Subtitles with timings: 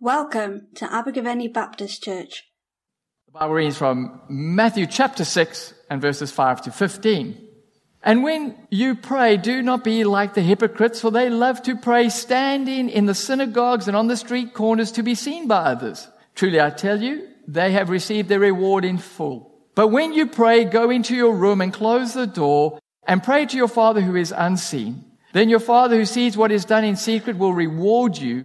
[0.00, 2.42] Welcome to Abergavenny Baptist Church.
[3.26, 7.48] The Bible reads from Matthew chapter 6 and verses 5 to 15.
[8.02, 12.08] And when you pray, do not be like the hypocrites, for they love to pray
[12.08, 16.08] standing in the synagogues and on the street corners to be seen by others.
[16.34, 19.54] Truly I tell you, they have received their reward in full.
[19.76, 23.56] But when you pray, go into your room and close the door and pray to
[23.56, 25.04] your Father who is unseen.
[25.32, 28.44] Then your Father who sees what is done in secret will reward you.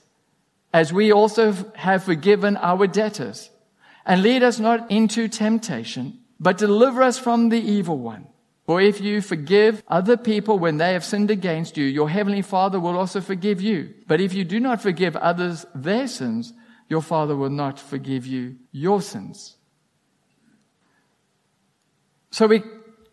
[0.73, 3.49] as we also have forgiven our debtors.
[4.05, 8.27] And lead us not into temptation, but deliver us from the evil one.
[8.65, 12.79] For if you forgive other people when they have sinned against you, your heavenly Father
[12.79, 13.93] will also forgive you.
[14.07, 16.53] But if you do not forgive others their sins,
[16.87, 19.57] your Father will not forgive you your sins.
[22.31, 22.63] So we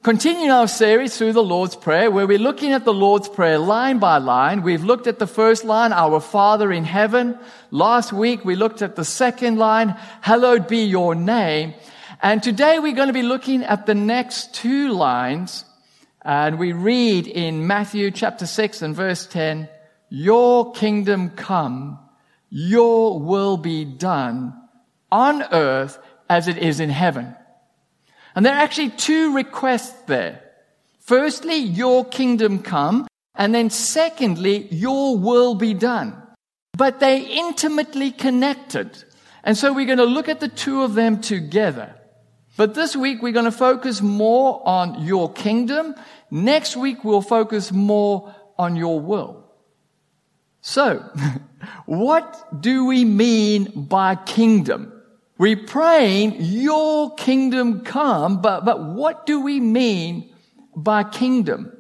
[0.09, 3.99] Continuing our series through the Lord's Prayer, where we're looking at the Lord's Prayer line
[3.99, 4.63] by line.
[4.63, 7.39] We've looked at the first line, Our Father in heaven.
[7.71, 9.91] Last week we looked at the second line,
[10.23, 11.75] Hallowed be your name.
[12.23, 15.67] And today we're going to be looking at the next two lines.
[16.23, 19.69] And we read in Matthew chapter 6 and verse 10,
[20.09, 21.99] Your kingdom come,
[22.49, 24.59] your will be done
[25.13, 25.99] on earth
[26.31, 27.37] as it is in heaven.
[28.35, 30.43] And there are actually two requests there.
[31.01, 33.07] Firstly, your kingdom come.
[33.35, 36.21] And then secondly, your will be done.
[36.77, 39.05] But they're intimately connected.
[39.45, 41.95] And so we're going to look at the two of them together.
[42.57, 45.95] But this week we're going to focus more on your kingdom.
[46.31, 49.45] Next week we'll focus more on your will.
[50.61, 51.09] So,
[51.87, 54.93] what do we mean by kingdom?
[55.39, 60.35] We're praying, your kingdom come, but, but what do we mean
[60.75, 61.73] by kingdom?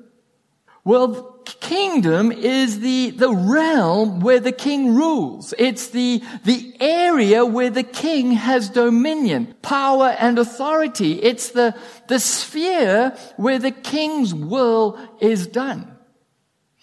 [0.84, 5.52] Well, kingdom is the, the realm where the king rules.
[5.58, 11.20] It's the, the area where the king has dominion, power and authority.
[11.20, 11.74] It's the,
[12.06, 15.97] the sphere where the king's will is done.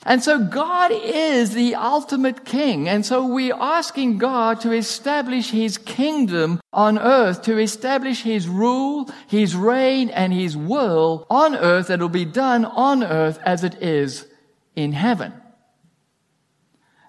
[0.08, 2.88] And so God is the ultimate king.
[2.88, 9.10] And so we're asking God to establish his kingdom on earth, to establish his rule,
[9.28, 13.82] his reign, and his will on earth that will be done on earth as it
[13.82, 14.28] is
[14.76, 15.34] in heaven.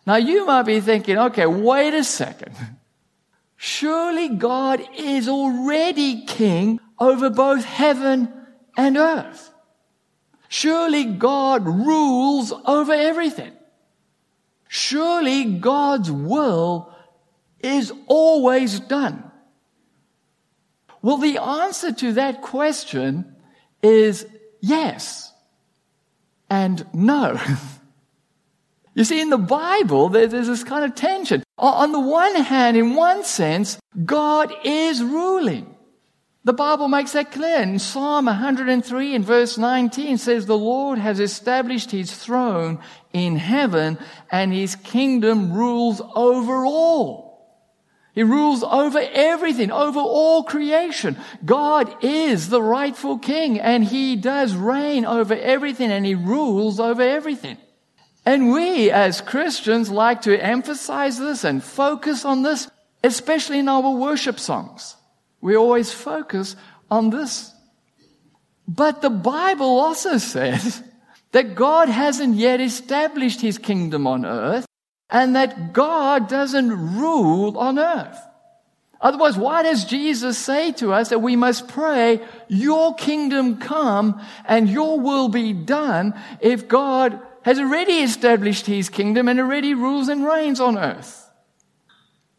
[0.06, 2.54] Now you might be thinking, okay, wait a second.
[3.56, 8.32] Surely God is already king over both heaven
[8.76, 9.52] and earth.
[10.48, 13.52] Surely God rules over everything.
[14.68, 16.92] Surely God's will
[17.60, 19.30] is always done.
[21.02, 23.36] Well, the answer to that question
[23.82, 24.26] is
[24.60, 25.32] yes
[26.50, 27.40] and no.
[28.94, 31.42] you see, in the Bible, there's this kind of tension.
[31.58, 35.75] On the one hand, in one sense, God is ruling.
[36.46, 37.60] The Bible makes that clear.
[37.60, 42.78] In Psalm 103 in verse 19 says, The Lord has established his throne
[43.12, 43.98] in heaven
[44.30, 47.66] and his kingdom rules over all.
[48.14, 51.16] He rules over everything, over all creation.
[51.44, 57.02] God is the rightful king and he does reign over everything and he rules over
[57.02, 57.56] everything.
[58.24, 62.70] And we as Christians like to emphasize this and focus on this,
[63.02, 64.94] especially in our worship songs.
[65.40, 66.56] We always focus
[66.90, 67.52] on this.
[68.66, 70.82] But the Bible also says
[71.32, 74.66] that God hasn't yet established his kingdom on earth
[75.10, 78.18] and that God doesn't rule on earth.
[79.00, 84.68] Otherwise, why does Jesus say to us that we must pray, your kingdom come and
[84.68, 90.24] your will be done if God has already established his kingdom and already rules and
[90.24, 91.30] reigns on earth?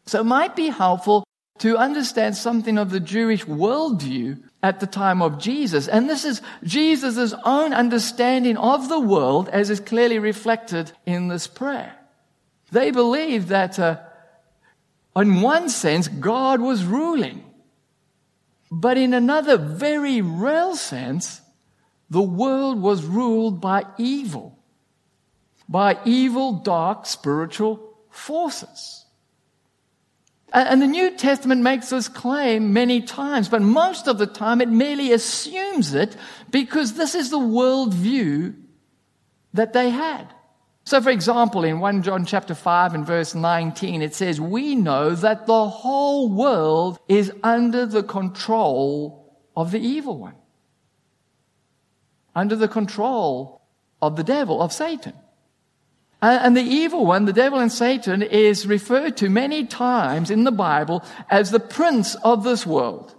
[0.06, 1.24] So it might be helpful
[1.58, 5.88] to understand something of the Jewish worldview at the time of Jesus.
[5.88, 11.46] And this is Jesus' own understanding of the world as is clearly reflected in this
[11.46, 11.94] prayer.
[12.70, 13.98] They believed that, uh,
[15.16, 17.44] in one sense, God was ruling.
[18.70, 21.40] But in another very real sense,
[22.10, 24.58] the world was ruled by evil,
[25.68, 29.04] by evil, dark spiritual forces.
[30.52, 34.70] And the New Testament makes this claim many times, but most of the time it
[34.70, 36.16] merely assumes it
[36.50, 38.54] because this is the worldview
[39.52, 40.32] that they had.
[40.84, 45.14] So, for example, in 1 John chapter 5 and verse 19, it says, We know
[45.14, 50.36] that the whole world is under the control of the evil one.
[52.34, 53.60] Under the control
[54.00, 55.12] of the devil, of Satan.
[56.20, 60.44] Uh, and the evil one, the devil and Satan, is referred to many times in
[60.44, 63.14] the Bible as the prince of this world.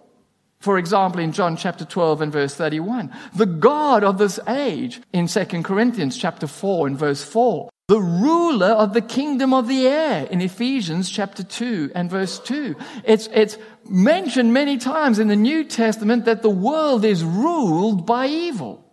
[0.60, 5.28] For example, in John chapter 12 and verse 31, the God of this age in
[5.28, 10.26] 2 Corinthians chapter 4 and verse 4, the ruler of the kingdom of the air
[10.26, 12.76] in Ephesians chapter 2 and verse 2.
[13.06, 18.28] It's, it's mentioned many times in the New Testament that the world is ruled by
[18.28, 18.84] evil.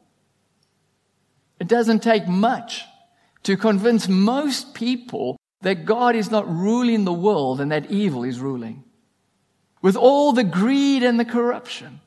[1.58, 2.84] It doesn't take much
[3.46, 8.40] to convince most people that God is not ruling the world and that evil is
[8.40, 8.82] ruling.
[9.80, 12.00] With all the greed and the corruption,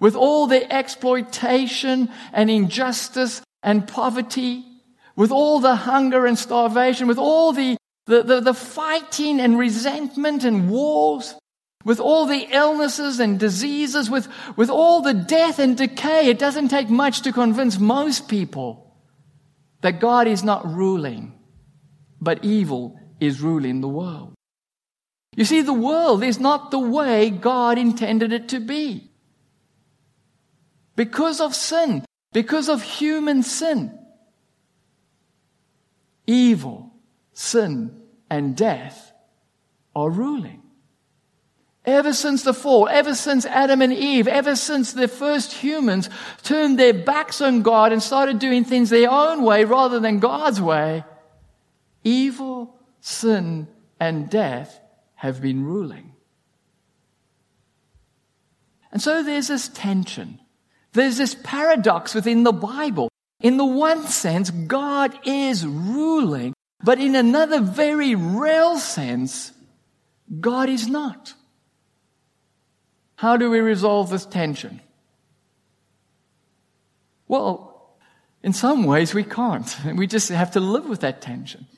[0.00, 4.64] with all the exploitation and injustice and poverty,
[5.14, 7.76] with all the hunger and starvation, with all the,
[8.06, 11.36] the, the, the fighting and resentment and wars,
[11.84, 14.26] with all the illnesses and diseases, with,
[14.56, 18.81] with all the death and decay, it doesn't take much to convince most people
[19.82, 21.32] that God is not ruling,
[22.20, 24.32] but evil is ruling the world.
[25.36, 29.10] You see, the world is not the way God intended it to be.
[30.94, 33.98] Because of sin, because of human sin,
[36.26, 36.92] evil,
[37.32, 39.12] sin, and death
[39.96, 40.61] are ruling.
[41.84, 46.08] Ever since the fall, ever since Adam and Eve, ever since the first humans
[46.44, 50.60] turned their backs on God and started doing things their own way rather than God's
[50.60, 51.02] way,
[52.04, 53.66] evil, sin,
[53.98, 54.80] and death
[55.16, 56.12] have been ruling.
[58.92, 60.38] And so there's this tension.
[60.92, 63.08] There's this paradox within the Bible.
[63.40, 66.54] In the one sense, God is ruling,
[66.84, 69.50] but in another very real sense,
[70.40, 71.34] God is not.
[73.22, 74.80] How do we resolve this tension?
[77.28, 77.94] Well,
[78.42, 79.76] in some ways we can't.
[79.94, 81.68] We just have to live with that tension.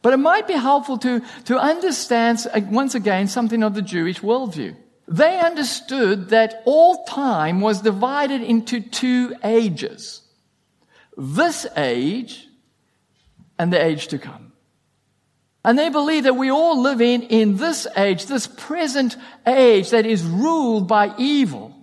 [0.00, 4.22] But it might be helpful to, to understand, uh, once again, something of the Jewish
[4.22, 4.74] worldview.
[5.06, 10.22] They understood that all time was divided into two ages.
[11.18, 12.48] This age
[13.58, 14.47] and the age to come.
[15.64, 19.16] And they believe that we all live in, in this age, this present
[19.46, 21.74] age that is ruled by evil.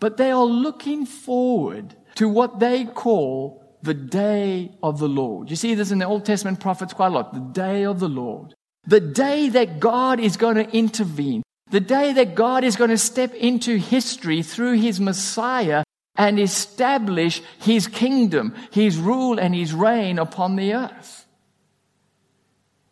[0.00, 5.50] But they are looking forward to what they call the day of the Lord.
[5.50, 7.34] You see this in the Old Testament prophets quite a lot.
[7.34, 8.54] The day of the Lord.
[8.86, 11.42] The day that God is going to intervene.
[11.70, 15.84] The day that God is going to step into history through his Messiah
[16.16, 21.21] and establish his kingdom, his rule and his reign upon the earth.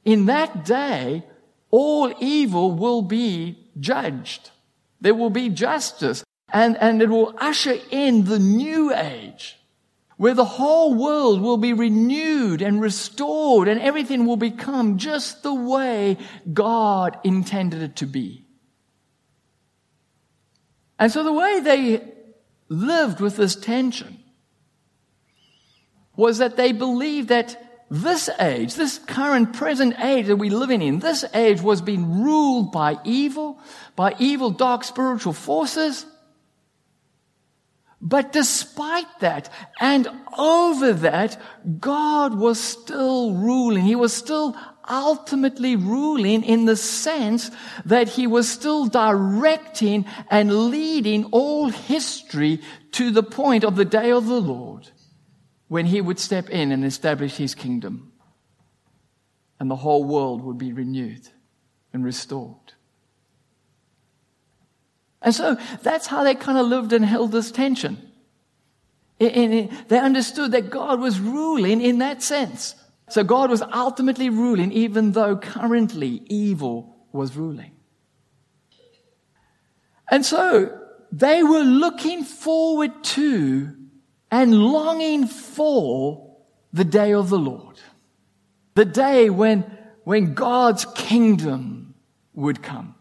[0.04, 1.24] In that day,
[1.70, 4.50] all evil will be judged.
[5.00, 9.56] There will be justice and, and it will usher in the new age
[10.16, 15.54] where the whole world will be renewed and restored and everything will become just the
[15.54, 16.18] way
[16.52, 18.44] God intended it to be.
[20.98, 22.12] And so the way they
[22.68, 24.18] lived with this tension
[26.14, 31.00] was that they believed that this age, this current present age that we're living in,
[31.00, 33.58] this age was being ruled by evil,
[33.96, 36.06] by evil dark spiritual forces,
[38.00, 41.38] but despite that and over that,
[41.80, 43.84] God was still ruling.
[43.84, 44.56] He was still
[44.88, 47.50] ultimately ruling in the sense
[47.84, 52.60] that he was still directing and leading all history
[52.92, 54.88] to the point of the day of the Lord
[55.70, 58.10] when he would step in and establish his kingdom
[59.60, 61.28] and the whole world would be renewed
[61.92, 62.72] and restored.
[65.22, 68.10] And so that's how they kind of lived and held this tension.
[69.20, 72.74] They understood that God was ruling in that sense.
[73.08, 77.76] So God was ultimately ruling, even though currently evil was ruling.
[80.10, 80.76] And so
[81.12, 83.76] they were looking forward to
[84.30, 86.36] and longing for
[86.72, 87.78] the day of the Lord.
[88.74, 89.62] The day when,
[90.04, 91.94] when God's kingdom
[92.34, 92.94] would come.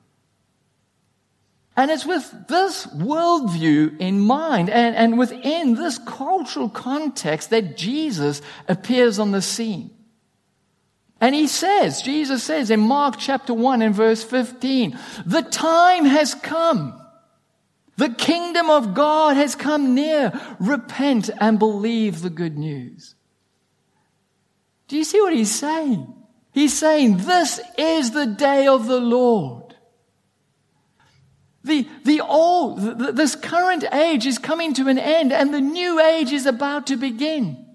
[1.78, 8.42] And it's with this worldview in mind and, and within this cultural context that Jesus
[8.68, 9.92] appears on the scene.
[11.22, 16.34] And he says, Jesus says in Mark chapter 1 and verse 15, the time has
[16.34, 16.99] come.
[18.00, 20.32] The kingdom of God has come near.
[20.58, 23.14] Repent and believe the good news.
[24.88, 26.08] Do you see what he's saying?
[26.54, 29.76] He's saying, this is the day of the Lord.
[31.66, 32.80] The, the old,
[33.18, 36.96] this current age is coming to an end and the new age is about to
[36.96, 37.66] begin.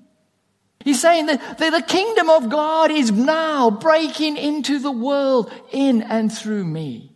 [0.83, 6.33] He's saying that the kingdom of God is now breaking into the world in and
[6.33, 7.14] through me.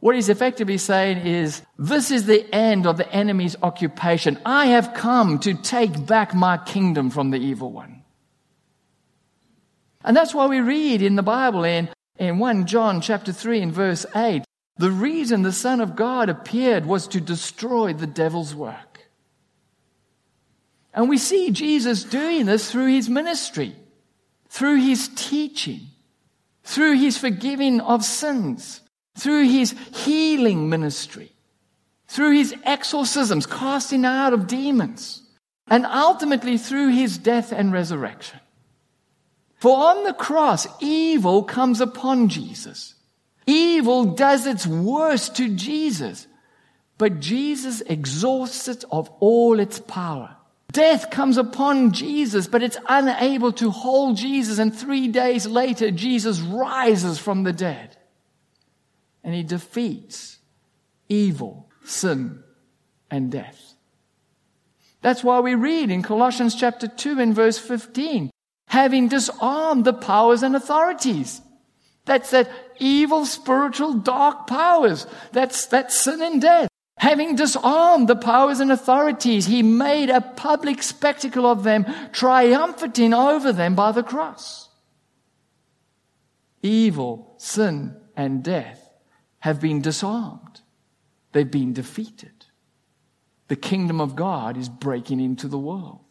[0.00, 4.38] What he's effectively saying is, this is the end of the enemy's occupation.
[4.46, 8.02] I have come to take back my kingdom from the evil one.
[10.02, 13.72] And that's why we read in the Bible in, in 1 John chapter 3 and
[13.72, 14.42] verse 8,
[14.78, 19.10] the reason the Son of God appeared was to destroy the devil's work.
[20.94, 23.76] And we see Jesus doing this through his ministry,
[24.48, 25.80] through his teaching,
[26.64, 28.80] through his forgiving of sins,
[29.16, 31.32] through his healing ministry,
[32.08, 35.22] through his exorcisms, casting out of demons,
[35.68, 38.40] and ultimately through his death and resurrection.
[39.56, 42.94] For on the cross, evil comes upon Jesus.
[43.46, 46.26] Evil does its worst to Jesus,
[46.98, 50.36] but Jesus exhausts it of all its power.
[50.72, 54.58] Death comes upon Jesus, but it's unable to hold Jesus.
[54.58, 57.96] And three days later, Jesus rises from the dead
[59.22, 60.38] and he defeats
[61.08, 62.42] evil, sin,
[63.10, 63.74] and death.
[65.02, 68.30] That's why we read in Colossians chapter 2 and verse 15,
[68.68, 71.40] having disarmed the powers and authorities.
[72.04, 75.06] That's that evil, spiritual, dark powers.
[75.32, 76.68] That's, that sin and death.
[76.98, 83.52] Having disarmed the powers and authorities, he made a public spectacle of them, triumphing over
[83.52, 84.68] them by the cross.
[86.62, 88.79] Evil, sin, and death
[89.40, 90.60] have been disarmed.
[91.32, 92.46] They've been defeated.
[93.48, 96.04] The kingdom of God is breaking into the world.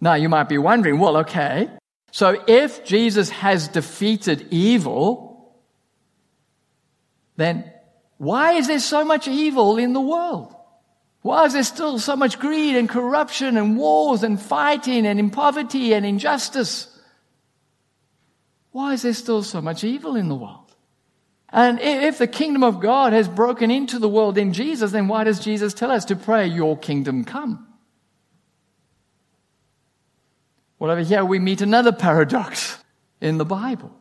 [0.00, 1.68] Now you might be wondering, well, okay,
[2.12, 5.54] so if Jesus has defeated evil,
[7.36, 7.70] then
[8.18, 10.54] why is there so much evil in the world?
[11.22, 15.30] Why is there still so much greed and corruption and wars and fighting and in
[15.30, 16.96] poverty and injustice?
[18.70, 20.65] Why is there still so much evil in the world?
[21.50, 25.24] And if the kingdom of God has broken into the world in Jesus, then why
[25.24, 27.66] does Jesus tell us to pray, Your kingdom come?
[30.78, 32.78] Well, over here we meet another paradox
[33.20, 33.92] in the Bible.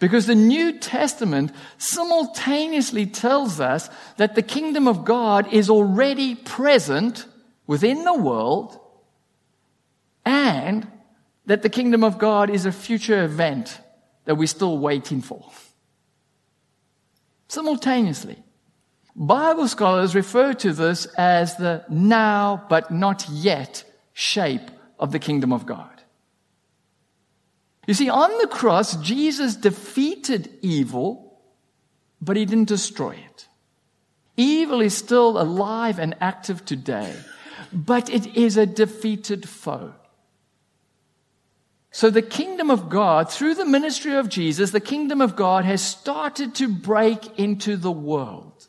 [0.00, 7.26] Because the New Testament simultaneously tells us that the kingdom of God is already present
[7.66, 8.78] within the world
[10.24, 10.86] and
[11.46, 13.80] that the kingdom of God is a future event
[14.24, 15.44] that we're still waiting for.
[17.48, 18.42] Simultaneously.
[19.16, 25.52] Bible scholars refer to this as the now but not yet shape of the kingdom
[25.52, 25.90] of God.
[27.86, 31.40] You see, on the cross, Jesus defeated evil,
[32.20, 33.48] but he didn't destroy it.
[34.36, 37.12] Evil is still alive and active today,
[37.72, 39.94] but it is a defeated foe.
[41.98, 45.82] So the kingdom of God, through the ministry of Jesus, the kingdom of God has
[45.82, 48.68] started to break into the world,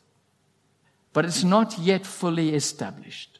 [1.12, 3.38] but it's not yet fully established.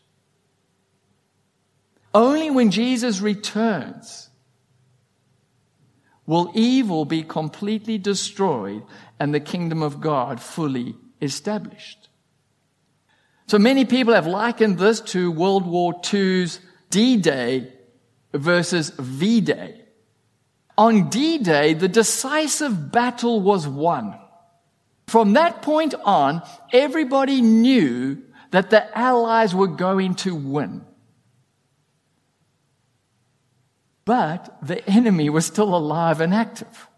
[2.14, 4.30] Only when Jesus returns
[6.24, 8.84] will evil be completely destroyed
[9.18, 12.08] and the kingdom of God fully established.
[13.48, 17.72] So many people have likened this to World War II's D-Day
[18.32, 19.78] versus V-Day.
[20.80, 24.18] On D-Day, the decisive battle was won.
[25.08, 26.40] From that point on,
[26.72, 30.86] everybody knew that the Allies were going to win.
[34.06, 36.88] But the enemy was still alive and active.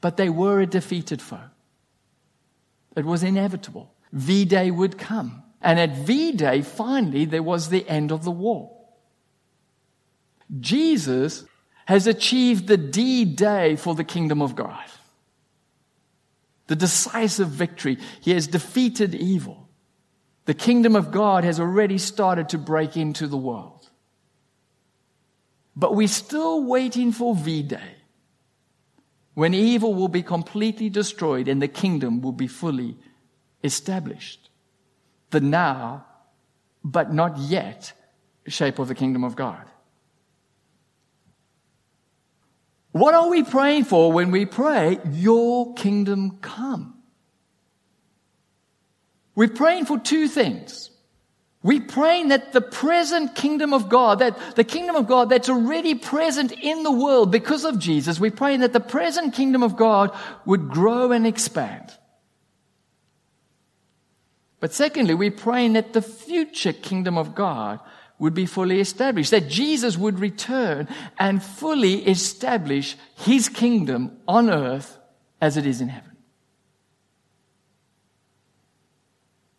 [0.00, 1.50] But they were a defeated foe.
[2.96, 3.92] It was inevitable.
[4.12, 5.42] V Day would come.
[5.60, 8.70] And at V Day, finally, there was the end of the war.
[10.60, 11.44] Jesus
[11.86, 14.84] has achieved the D Day for the kingdom of God.
[16.66, 17.98] The decisive victory.
[18.20, 19.68] He has defeated evil.
[20.44, 23.88] The kingdom of God has already started to break into the world.
[25.74, 27.94] But we're still waiting for V Day
[29.34, 32.96] when evil will be completely destroyed and the kingdom will be fully
[33.62, 34.48] established.
[35.30, 36.06] The now,
[36.82, 37.92] but not yet
[38.46, 39.66] shape of the kingdom of God.
[42.96, 46.94] What are we praying for when we pray, Your kingdom come?
[49.34, 50.88] We're praying for two things.
[51.62, 55.94] We're praying that the present kingdom of God, that the kingdom of God that's already
[55.94, 60.16] present in the world because of Jesus, we're praying that the present kingdom of God
[60.46, 61.92] would grow and expand.
[64.58, 67.78] But secondly, we're praying that the future kingdom of God
[68.18, 74.98] would be fully established, that Jesus would return and fully establish his kingdom on earth
[75.40, 76.16] as it is in heaven.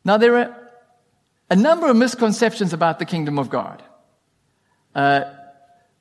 [0.03, 0.69] Now, there are
[1.49, 3.83] a number of misconceptions about the kingdom of God.
[4.95, 5.25] Uh,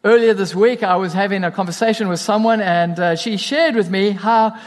[0.04, 3.90] earlier this week, I was having a conversation with someone, and uh, she shared with
[3.90, 4.58] me how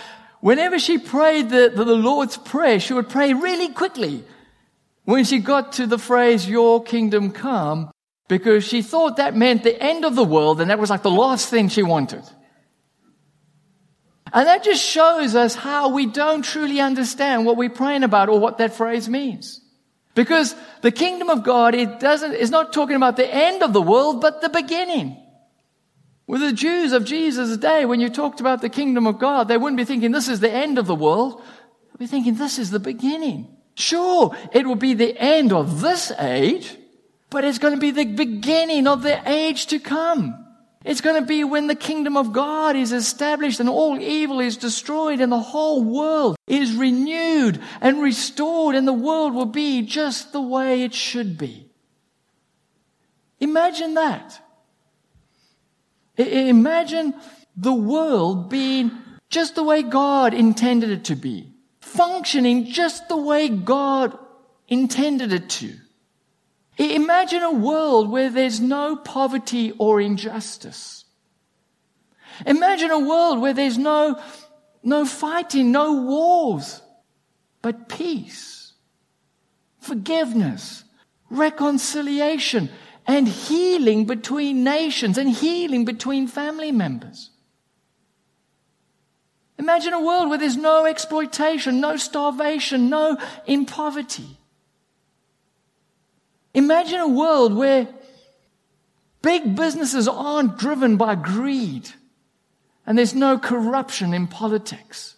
[0.41, 4.23] whenever she prayed the, the, the Lord's Prayer, she would pray really quickly
[5.09, 7.89] when she got to the phrase, Your kingdom come,
[8.27, 11.09] because she thought that meant the end of the world, and that was like the
[11.09, 12.23] last thing she wanted.
[14.31, 18.39] And that just shows us how we don't truly understand what we're praying about or
[18.39, 19.61] what that phrase means.
[20.13, 23.81] Because the kingdom of God, it doesn't, is not talking about the end of the
[23.81, 25.17] world, but the beginning.
[26.27, 29.57] With the Jews of Jesus' day, when you talked about the kingdom of God, they
[29.57, 31.41] wouldn't be thinking this is the end of the world.
[31.87, 33.55] They'd be thinking this is the beginning.
[33.79, 36.75] Sure, it will be the end of this age,
[37.29, 40.45] but it's going to be the beginning of the age to come.
[40.83, 44.57] It's going to be when the kingdom of God is established and all evil is
[44.57, 50.33] destroyed and the whole world is renewed and restored and the world will be just
[50.33, 51.69] the way it should be.
[53.39, 54.41] Imagine that.
[56.17, 57.13] I- imagine
[57.55, 58.91] the world being
[59.29, 61.48] just the way God intended it to be,
[61.89, 64.17] functioning just the way God
[64.67, 65.73] intended it to.
[66.77, 71.03] Imagine a world where there's no poverty or injustice.
[72.45, 74.21] Imagine a world where there's no,
[74.81, 76.81] no fighting, no wars,
[77.61, 78.73] but peace,
[79.79, 80.85] forgiveness,
[81.29, 82.69] reconciliation,
[83.05, 87.31] and healing between nations and healing between family members.
[89.59, 94.37] Imagine a world where there's no exploitation, no starvation, no in poverty.
[96.53, 97.89] Imagine a world where
[99.21, 101.89] big businesses aren't driven by greed
[102.87, 105.17] and there's no corruption in politics.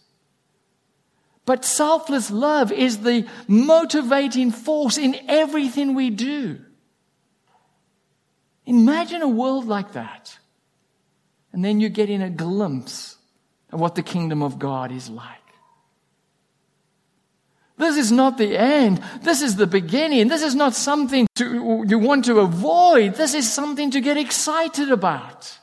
[1.46, 6.60] But selfless love is the motivating force in everything we do.
[8.66, 10.40] Imagine a world like that.
[11.54, 13.18] And then you're getting a glimpse
[13.72, 15.38] of what the kingdom of God is like.
[17.78, 19.02] This is not the end.
[19.24, 20.28] This is the beginning.
[20.28, 23.16] This is not something to, you want to avoid.
[23.16, 25.58] This is something to get excited about.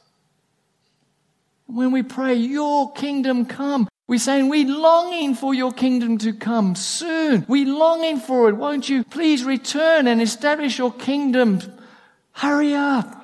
[1.66, 6.74] When we pray, Your kingdom come, we're saying we're longing for your kingdom to come
[6.74, 7.44] soon.
[7.46, 8.56] We're longing for it.
[8.56, 11.60] Won't you please return and establish your kingdom?
[12.32, 13.14] Hurry up.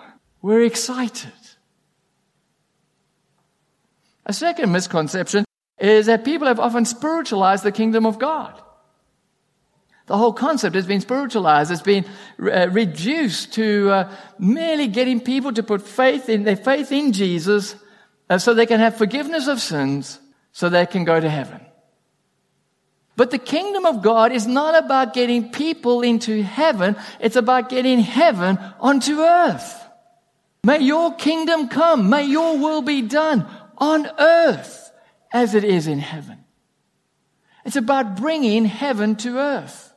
[0.43, 1.33] We're excited.
[4.27, 5.45] A second misconception
[5.79, 8.61] is that people have often spiritualized the kingdom of God.
[10.07, 11.71] The whole concept has been spiritualized.
[11.71, 12.05] It's been
[12.41, 17.75] uh, reduced to uh, merely getting people to put faith in their faith in Jesus
[18.29, 20.21] uh, so they can have forgiveness of sins
[20.53, 21.61] so they can go to heaven.
[23.17, 26.97] But the kingdom of God is not about getting people into heaven.
[27.21, 29.81] It's about getting heaven onto earth.
[30.65, 32.11] May your kingdom come.
[32.11, 33.47] May your will be done
[33.79, 34.91] on earth
[35.33, 36.45] as it is in heaven.
[37.65, 39.93] It's about bringing heaven to earth.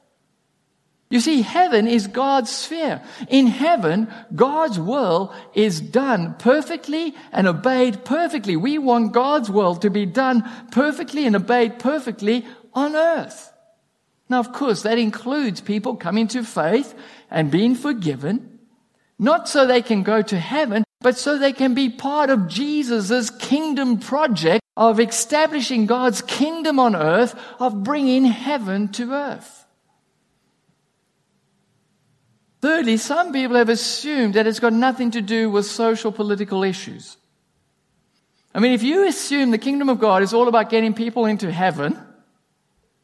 [1.09, 3.01] You see, heaven is God's sphere.
[3.29, 8.57] In heaven, God's will is done perfectly and obeyed perfectly.
[8.57, 13.53] We want God's will to be done perfectly and obeyed perfectly on earth.
[14.29, 16.93] Now, of course, that includes people coming to faith
[17.31, 18.59] and being forgiven,
[19.17, 23.29] not so they can go to heaven, but so they can be part of Jesus'
[23.29, 29.65] kingdom project of establishing God's kingdom on earth, of bringing heaven to earth.
[32.62, 37.17] Thirdly, some people have assumed that it's got nothing to do with social political issues.
[38.53, 41.51] I mean, if you assume the kingdom of God is all about getting people into
[41.51, 41.97] heaven,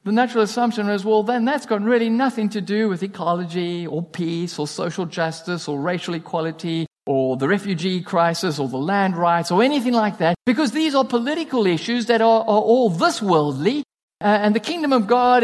[0.03, 4.01] the natural assumption is, well, then that's got really nothing to do with ecology or
[4.01, 9.51] peace or social justice or racial equality or the refugee crisis or the land rights
[9.51, 13.83] or anything like that, because these are political issues that are, are all this worldly.
[14.21, 15.43] Uh, and the kingdom of God,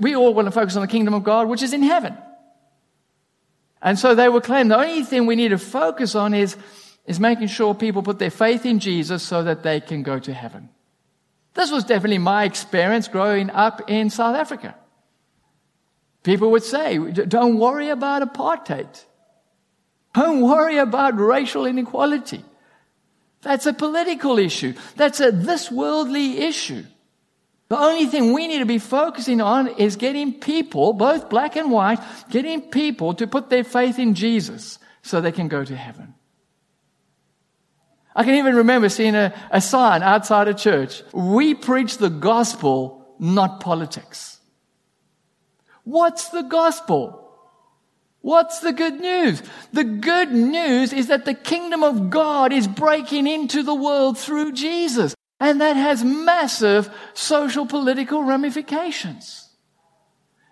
[0.00, 2.16] we all want to focus on the kingdom of God, which is in heaven.
[3.82, 6.56] And so they will claim the only thing we need to focus on is,
[7.04, 10.32] is making sure people put their faith in Jesus so that they can go to
[10.32, 10.70] heaven.
[11.52, 14.74] This was definitely my experience growing up in South Africa.
[16.22, 19.04] People would say, don't worry about apartheid.
[20.16, 22.42] Don't worry about racial inequality.
[23.42, 24.72] That's a political issue.
[24.96, 26.84] That's a this worldly issue.
[27.68, 31.70] The only thing we need to be focusing on is getting people, both black and
[31.70, 31.98] white,
[32.30, 36.14] getting people to put their faith in Jesus so they can go to heaven.
[38.14, 41.02] I can even remember seeing a, a sign outside a church.
[41.12, 44.40] We preach the gospel, not politics.
[45.84, 47.25] What's the gospel?
[48.26, 49.40] What's the good news?
[49.72, 54.50] The good news is that the kingdom of God is breaking into the world through
[54.50, 55.14] Jesus.
[55.38, 59.48] And that has massive social political ramifications.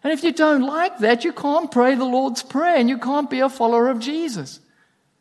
[0.04, 3.28] And if you don't like that, you can't pray the Lord's Prayer and you can't
[3.28, 4.60] be a follower of Jesus.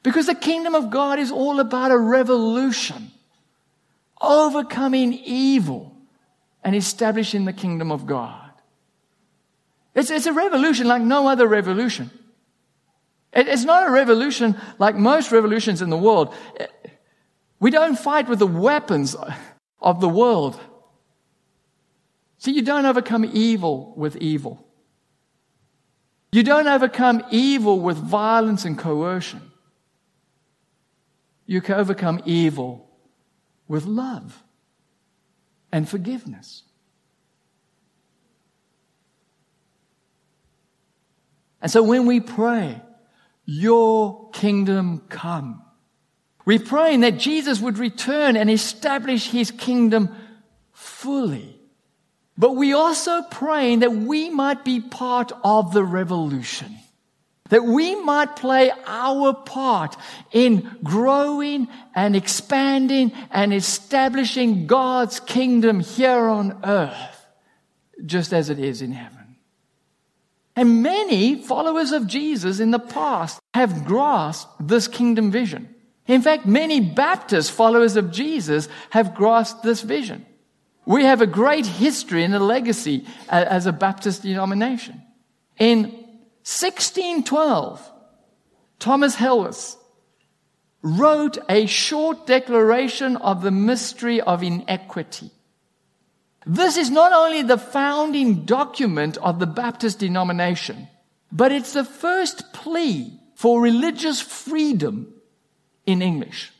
[0.03, 3.09] Because the kingdom of God is all about a revolution,
[4.21, 5.97] overcoming evil
[6.63, 8.51] and establishing the kingdom of God.
[9.95, 12.11] It's, it's a revolution like no other revolution.
[13.33, 16.33] It, it's not a revolution like most revolutions in the world.
[17.59, 19.15] We don't fight with the weapons
[19.81, 20.59] of the world.
[22.37, 24.67] See, you don't overcome evil with evil.
[26.31, 29.51] You don't overcome evil with violence and coercion.
[31.45, 32.89] You can overcome evil
[33.67, 34.43] with love
[35.71, 36.63] and forgiveness.
[41.61, 42.81] And so when we pray,
[43.45, 45.61] Your kingdom come,
[46.45, 50.09] we're praying that Jesus would return and establish His kingdom
[50.71, 51.59] fully.
[52.37, 56.75] But we also praying that we might be part of the revolution
[57.53, 59.95] that we might play our part
[60.31, 67.27] in growing and expanding and establishing God's kingdom here on earth,
[68.07, 69.22] just as it is in heaven.
[70.55, 75.73] And many followers of Jesus in the past have grasped this kingdom vision.
[76.07, 80.25] In fact, many Baptist followers of Jesus have grasped this vision.
[80.85, 85.01] We have a great history and a legacy as a Baptist denomination.
[85.57, 85.83] In
[86.43, 87.91] 1612,
[88.79, 89.77] Thomas Helwys
[90.81, 95.31] wrote a short declaration of the mystery of iniquity.
[96.45, 100.87] This is not only the founding document of the Baptist denomination,
[101.31, 105.13] but it's the first plea for religious freedom
[105.85, 106.51] in English.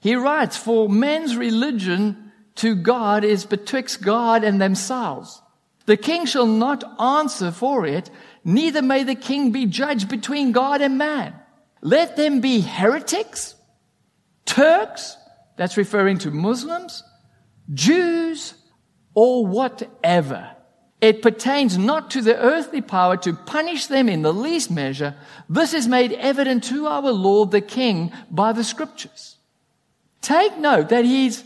[0.00, 5.40] He writes, For men's religion to God is betwixt God and themselves.
[5.86, 8.10] The king shall not answer for it,
[8.44, 11.34] neither may the king be judged between God and man.
[11.80, 13.54] Let them be heretics,
[14.44, 15.16] Turks,
[15.56, 17.02] that's referring to Muslims,
[17.72, 18.54] Jews,
[19.14, 20.50] or whatever.
[21.00, 25.16] It pertains not to the earthly power to punish them in the least measure.
[25.48, 29.36] This is made evident to our Lord the King by the scriptures.
[30.20, 31.42] Take note that he's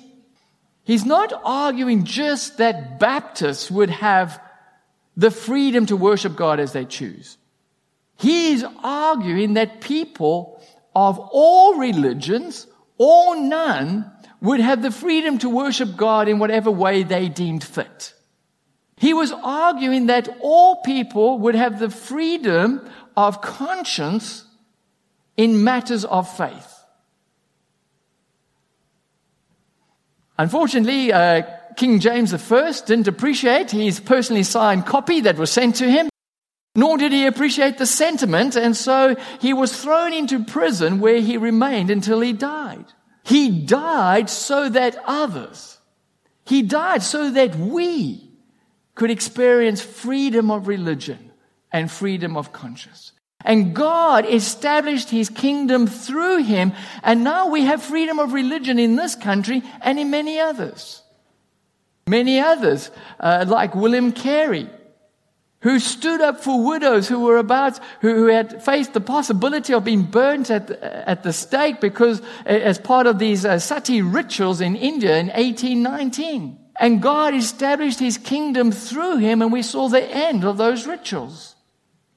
[0.86, 4.40] He's not arguing just that Baptists would have
[5.16, 7.38] the freedom to worship God as they choose.
[8.16, 10.62] He's arguing that people
[10.94, 17.02] of all religions or none would have the freedom to worship God in whatever way
[17.02, 18.14] they deemed fit.
[18.98, 24.44] He was arguing that all people would have the freedom of conscience
[25.36, 26.72] in matters of faith.
[30.38, 31.42] Unfortunately, uh,
[31.76, 36.08] King James I didn't appreciate his personally signed copy that was sent to him,
[36.74, 41.36] nor did he appreciate the sentiment, and so he was thrown into prison where he
[41.36, 42.86] remained until he died.
[43.26, 45.78] He died so that others,
[46.44, 48.30] he died so that we
[48.94, 51.32] could experience freedom of religion
[51.72, 53.10] and freedom of conscience.
[53.44, 56.72] And God established his kingdom through him.
[57.02, 61.02] And now we have freedom of religion in this country and in many others.
[62.06, 64.70] Many others, uh, like William Carey,
[65.66, 69.82] who stood up for widows who were about, who, who had faced the possibility of
[69.82, 74.76] being burnt at, at the stake because as part of these uh, sati rituals in
[74.76, 76.56] India in 1819.
[76.78, 81.56] And God established his kingdom through him and we saw the end of those rituals.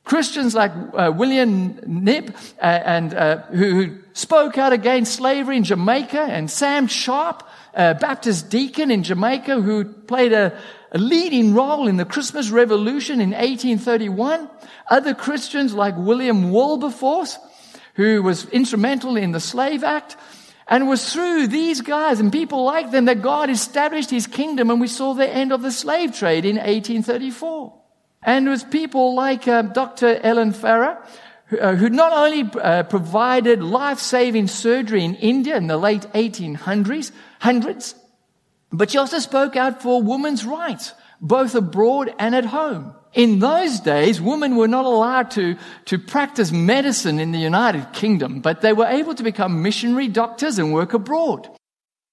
[0.04, 5.64] Christians like uh, William Knibb uh, and uh, who, who, spoke out against slavery in
[5.64, 7.42] Jamaica, and Sam Sharpe,
[7.74, 10.60] a Baptist deacon in Jamaica who played a,
[10.92, 14.50] a leading role in the Christmas Revolution in 1831.
[14.90, 17.38] Other Christians like William Wilberforce,
[17.96, 20.18] who was instrumental in the Slave Act.
[20.68, 24.70] And it was through these guys and people like them that God established his kingdom
[24.70, 27.74] and we saw the end of the slave trade in 1834.
[28.22, 30.20] And it was people like uh, Dr.
[30.22, 31.04] Ellen Farrer,
[31.46, 37.96] who, uh, not only uh, provided life-saving surgery in India in the late 1800s, hundreds,
[38.72, 42.94] but she also spoke out for women's rights, both abroad and at home.
[43.14, 48.40] In those days, women were not allowed to, to practice medicine in the United Kingdom,
[48.40, 51.50] but they were able to become missionary doctors and work abroad.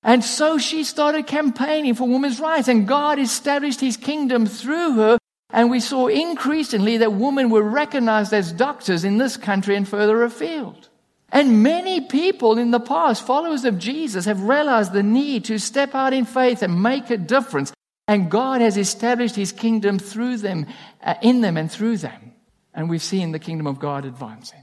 [0.02, 5.18] And so she started campaigning for women's rights, and God established his kingdom through her.
[5.50, 10.22] And we saw increasingly that women were recognized as doctors in this country and further
[10.22, 10.88] afield.
[11.30, 15.94] And many people in the past, followers of Jesus, have realized the need to step
[15.94, 17.72] out in faith and make a difference
[18.08, 20.66] and God has established his kingdom through them,
[21.02, 22.32] uh, in them and through them.
[22.72, 24.62] And we've seen the kingdom of God advancing.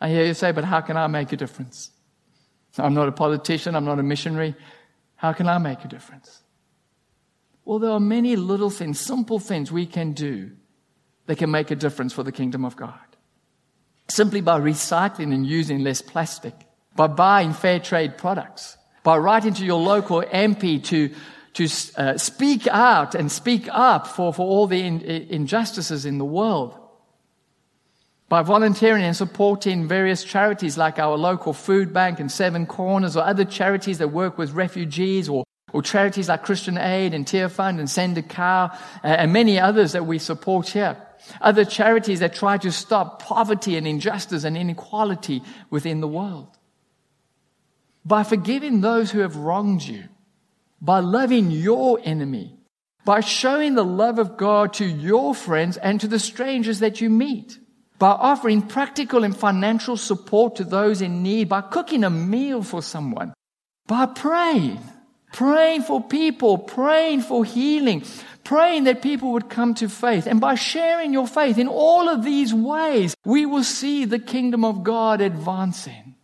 [0.00, 1.90] I hear you say, but how can I make a difference?
[2.78, 3.74] I'm not a politician.
[3.74, 4.54] I'm not a missionary.
[5.16, 6.42] How can I make a difference?
[7.64, 10.52] Well, there are many little things, simple things we can do
[11.26, 13.05] that can make a difference for the kingdom of God.
[14.08, 16.54] Simply by recycling and using less plastic,
[16.94, 21.12] by buying fair trade products, by writing to your local MP to,
[21.54, 26.24] to uh, speak out and speak up for, for all the in, injustices in the
[26.24, 26.78] world.
[28.28, 33.24] By volunteering and supporting various charities like our local food bank and Seven Corners or
[33.24, 37.88] other charities that work with refugees or, or charities like Christian Aid and Tearfund and
[37.88, 40.96] Send a Cow uh, and many others that we support here.
[41.40, 46.56] Other charities that try to stop poverty and injustice and inequality within the world.
[48.04, 50.04] By forgiving those who have wronged you,
[50.80, 52.56] by loving your enemy,
[53.04, 57.08] by showing the love of God to your friends and to the strangers that you
[57.08, 57.58] meet,
[57.98, 62.82] by offering practical and financial support to those in need, by cooking a meal for
[62.82, 63.32] someone,
[63.86, 64.80] by praying,
[65.32, 68.04] praying for people, praying for healing,
[68.46, 70.28] praying that people would come to faith.
[70.28, 74.64] And by sharing your faith in all of these ways, we will see the kingdom
[74.64, 76.14] of God advancing.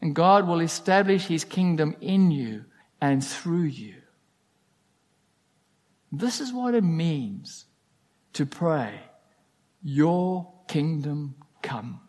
[0.00, 2.66] And God will establish his kingdom in you
[3.00, 3.96] and through you.
[6.12, 7.66] This is what it means
[8.34, 9.00] to pray,
[9.82, 12.00] Your kingdom come.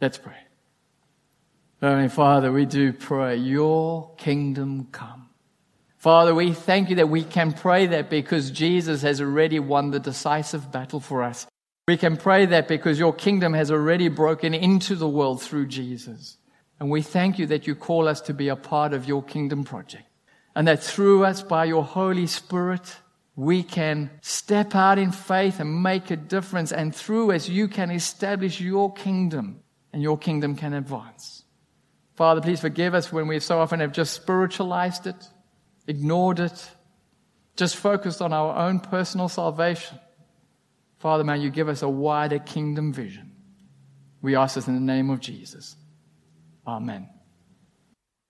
[0.00, 0.42] Let's pray.
[1.80, 5.19] Heavenly Father, we do pray, Your kingdom come.
[6.00, 10.00] Father, we thank you that we can pray that because Jesus has already won the
[10.00, 11.46] decisive battle for us.
[11.86, 16.38] We can pray that because your kingdom has already broken into the world through Jesus.
[16.78, 19.62] And we thank you that you call us to be a part of your kingdom
[19.62, 20.04] project.
[20.56, 22.96] And that through us, by your Holy Spirit,
[23.36, 26.72] we can step out in faith and make a difference.
[26.72, 29.60] And through us, you can establish your kingdom
[29.92, 31.44] and your kingdom can advance.
[32.14, 35.28] Father, please forgive us when we so often have just spiritualized it,
[35.86, 36.70] ignored it,
[37.56, 39.98] just focused on our own personal salvation.
[40.98, 43.32] Father, may you give us a wider kingdom vision.
[44.22, 45.76] We ask this in the name of Jesus.
[46.66, 47.08] Amen.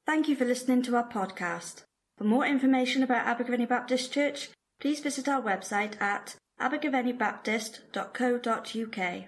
[0.07, 1.85] Thank you for listening to our podcast.
[2.17, 9.25] For more information about Abergavenny Baptist Church, please visit our website at abergavennybaptist.co.uk.